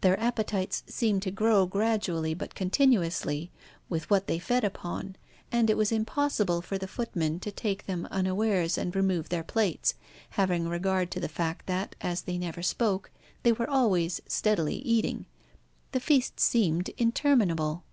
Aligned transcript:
Their 0.00 0.18
appetites 0.18 0.82
seemed 0.88 1.22
to 1.22 1.30
grow 1.30 1.64
gradually 1.64 2.34
but 2.34 2.56
continuously, 2.56 3.52
with 3.88 4.10
what 4.10 4.26
they 4.26 4.40
fed 4.40 4.64
upon, 4.64 5.14
and 5.52 5.70
it 5.70 5.76
was 5.76 5.92
impossible 5.92 6.60
for 6.60 6.76
the 6.76 6.88
tall 6.88 6.94
footmen 6.96 7.38
to 7.38 7.52
take 7.52 7.86
them 7.86 8.08
unawares 8.10 8.76
and 8.76 8.96
remove 8.96 9.28
their 9.28 9.44
plates, 9.44 9.94
having 10.30 10.66
regard 10.68 11.12
to 11.12 11.20
the 11.20 11.28
fact 11.28 11.66
that, 11.66 11.94
as 12.00 12.22
they 12.22 12.36
never 12.36 12.64
spoke, 12.64 13.12
they 13.44 13.52
were 13.52 13.70
always 13.70 14.20
steadily 14.26 14.78
eating. 14.80 15.26
The 15.92 16.00
feast 16.00 16.40
seemed 16.40 16.88
interminable. 16.98 17.84